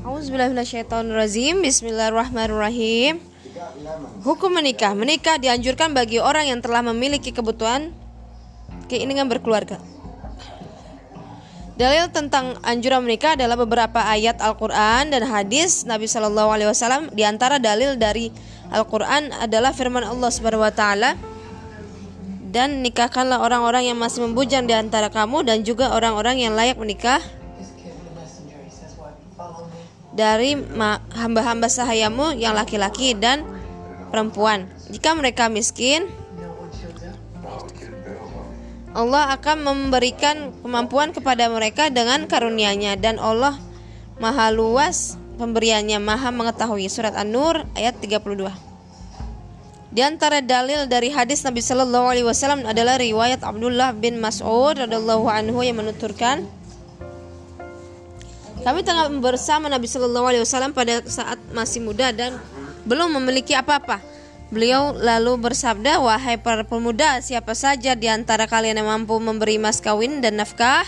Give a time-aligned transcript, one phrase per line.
[0.00, 1.60] Auzubillahiminasyaitonirrajim.
[1.60, 3.20] Bismillahirrahmanirrahim.
[4.24, 4.96] Hukum menikah.
[4.96, 7.92] Menikah dianjurkan bagi orang yang telah memiliki kebutuhan
[8.88, 9.80] Keinginan berkeluarga.
[11.80, 17.08] Dalil tentang anjuran menikah adalah beberapa ayat Al-Quran dan hadis Nabi Shallallahu Alaihi Wasallam.
[17.12, 18.28] Di antara dalil dari
[18.68, 21.16] Al-Quran adalah firman Allah Subhanahu Wa Taala
[22.52, 27.24] dan nikahkanlah orang-orang yang masih membujang di antara kamu dan juga orang-orang yang layak menikah
[30.12, 30.56] dari
[31.16, 33.44] hamba-hamba sahayamu yang laki-laki dan
[34.12, 34.68] perempuan.
[34.92, 36.04] Jika mereka miskin,
[38.92, 43.56] Allah akan memberikan kemampuan kepada mereka dengan karunia-Nya dan Allah
[44.20, 46.86] Maha luas pemberiannya, Maha mengetahui.
[46.92, 48.52] Surat An-Nur ayat 32.
[49.92, 55.28] Di antara dalil dari hadis Nabi Shallallahu alaihi wasallam adalah riwayat Abdullah bin Mas'ud radhiyallahu
[55.28, 56.48] anhu yang menuturkan
[58.62, 62.38] kami tengah bersama Nabi Shallallahu Alaihi Wasallam pada saat masih muda dan
[62.86, 63.98] belum memiliki apa-apa.
[64.52, 69.80] Beliau lalu bersabda, wahai para pemuda, siapa saja di antara kalian yang mampu memberi mas
[69.80, 70.84] kawin dan nafkah,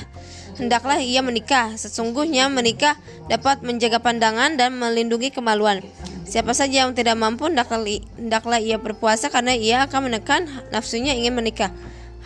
[0.60, 1.72] hendaklah ia menikah.
[1.74, 2.94] Sesungguhnya menikah
[3.26, 5.80] dapat menjaga pandangan dan melindungi kemaluan.
[6.28, 7.80] Siapa saja yang tidak mampu, hendaklah,
[8.20, 11.72] hendaklah ia berpuasa karena ia akan menekan nafsunya ingin menikah.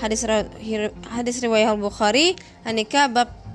[0.03, 0.27] Hadis
[1.11, 2.35] hadis riwayat Al Bukhari,
[2.67, 3.48] Anika bab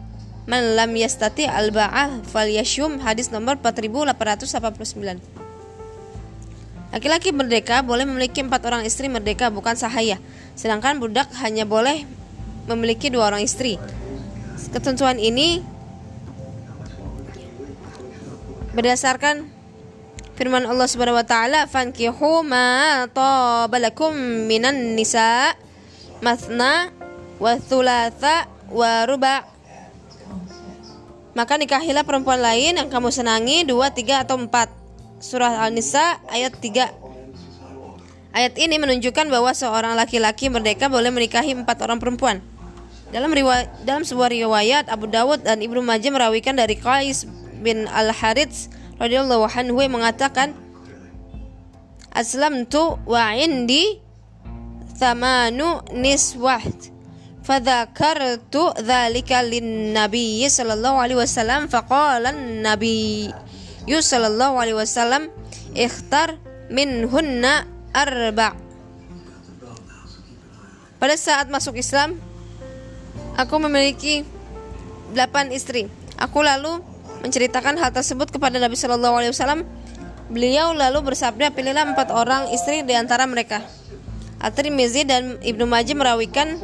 [0.44, 5.24] Man lam yastati al-ba'ah falyashum hadis nomor 4889.
[6.94, 10.20] Laki-laki merdeka boleh memiliki empat orang istri merdeka bukan sahaya,
[10.54, 12.06] sedangkan budak hanya boleh
[12.68, 13.80] memiliki dua orang istri.
[14.70, 15.64] Ketentuan ini
[18.76, 19.48] berdasarkan
[20.36, 24.14] firman Allah Subhanahu wa taala fankihu ma tabalakum
[24.50, 25.54] minan nisa
[26.20, 26.90] mathna
[27.38, 29.53] wa thulatha wa ruba'
[31.34, 34.70] Maka nikahilah perempuan lain yang kamu senangi dua, tiga atau empat.
[35.24, 37.04] Surah Al-Nisa ayat 3
[38.34, 42.42] Ayat ini menunjukkan bahwa seorang laki-laki merdeka boleh menikahi empat orang perempuan.
[43.14, 47.30] Dalam riwayat, dalam sebuah riwayat Abu Dawud dan Ibnu Majah merawikan dari Qais
[47.62, 50.58] bin Al Harits radhiyallahu anhu mengatakan
[52.10, 54.02] Aslamtu wa indi
[54.98, 56.62] thamanu niswah
[57.44, 63.32] fadzakartu dzalika lin-nabiy sallallahu alaihi wasallam faqala an-nabiy
[63.88, 65.28] sallallahu alaihi wasallam
[65.76, 66.40] ikhtar
[66.72, 68.64] minhunna arba'
[71.04, 72.16] Pada saat masuk Islam
[73.36, 74.24] aku memiliki
[75.12, 75.92] delapan istri.
[76.16, 76.80] Aku lalu
[77.20, 79.68] menceritakan hal tersebut kepada Nabi Shallallahu Alaihi Wasallam.
[80.32, 83.60] Beliau lalu bersabda, pilihlah empat orang istri di antara mereka.
[84.40, 86.56] At-Tirmizi dan Ibnu Majah merawikan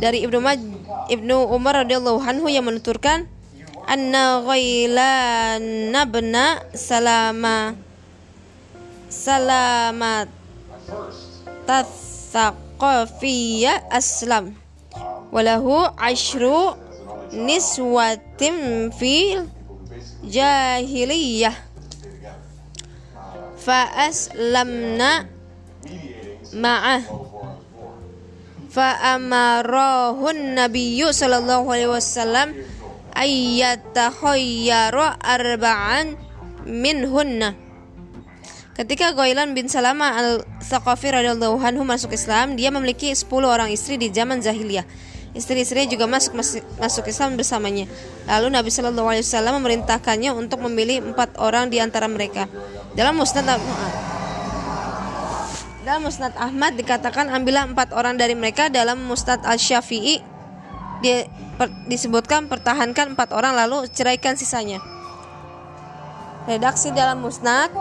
[0.00, 0.56] dari Ibnu Maj
[1.12, 3.28] Ibnu Umar radhiyallahu anhu yang menuturkan
[3.84, 7.76] anna ghailan nabna salama
[9.12, 10.32] salamat
[11.68, 14.56] tathaqafiyya aslam
[15.28, 16.72] walahu ashru
[17.36, 19.52] niswatim fil
[20.24, 21.52] jahiliyah.
[23.60, 25.28] Fa aslamna
[26.56, 27.04] ma'ah
[28.70, 32.54] fa amarahun nabiyyu sallallahu alaihi wasallam
[33.18, 36.14] ayyatakhayyaru arba'an
[36.64, 37.58] minhunna
[38.80, 44.08] Ketika Ghailan bin Salama al-Thaqafi radhiyallahu anhu masuk Islam, dia memiliki 10 orang istri di
[44.08, 44.88] zaman jahiliyah.
[45.36, 46.32] Istri-istrinya juga masuk
[46.80, 47.84] masuk Islam bersamanya.
[48.24, 52.48] Lalu Nabi Shallallahu alaihi wasallam memerintahkannya untuk memilih empat orang di antara mereka.
[52.98, 53.46] Dalam Musnad
[55.80, 60.20] dalam Musnad Ahmad dikatakan ambillah empat orang dari mereka dalam Musnad Al-Syafi'i
[61.88, 64.76] disebutkan pertahankan empat orang lalu ceraikan sisanya.
[66.44, 67.72] Redaksi dalam Musnad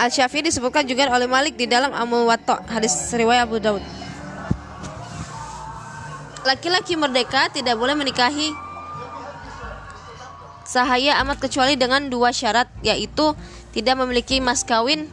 [0.00, 3.84] Al-Syafi'i disebutkan juga oleh Malik di dalam Amul Watta hadis riwayat Abu Daud.
[6.48, 8.56] Laki-laki merdeka tidak boleh menikahi
[10.64, 13.36] sahaya amat kecuali dengan dua syarat yaitu
[13.76, 15.04] tidak memiliki mas kawin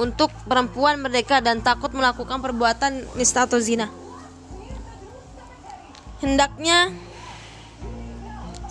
[0.00, 3.92] untuk perempuan merdeka dan takut melakukan perbuatan nista atau zina.
[6.24, 6.88] Hendaknya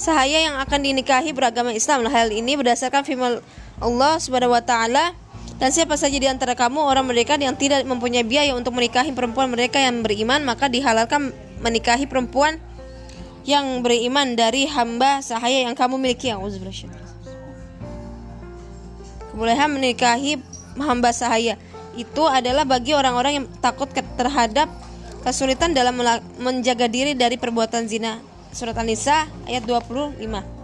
[0.01, 2.09] sahaya yang akan dinikahi beragama Islam.
[2.09, 3.45] Hal ini berdasarkan firman
[3.77, 5.13] Allah Subhanahu wa taala
[5.61, 9.51] dan siapa saja di antara kamu orang merdeka yang tidak mempunyai biaya untuk menikahi perempuan
[9.53, 12.57] mereka yang beriman maka dihalalkan menikahi perempuan
[13.43, 16.31] yang beriman dari hamba sahaya yang kamu miliki.
[19.29, 20.41] Kebolehan menikahi
[20.77, 21.57] hamba sahaya
[21.98, 24.69] itu adalah bagi orang-orang yang takut terhadap
[25.25, 26.00] kesulitan dalam
[26.39, 28.21] menjaga diri dari perbuatan zina
[28.54, 30.58] surat An-Nisa ayat 25.